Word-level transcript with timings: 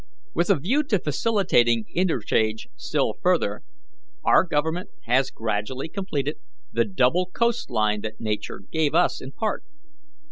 "With 0.33 0.49
a 0.49 0.57
view 0.59 0.81
to 0.85 0.97
facilitating 0.97 1.85
interchange 1.93 2.67
still 2.75 3.13
further, 3.21 3.61
our 4.23 4.43
Government 4.45 4.89
has 5.03 5.29
gradually 5.29 5.89
completed 5.89 6.37
the 6.73 6.85
double 6.85 7.27
coast 7.27 7.69
line 7.69 8.01
that 8.01 8.19
Nature 8.19 8.63
gave 8.71 8.95
us 8.95 9.21
in 9.21 9.31
part. 9.31 9.63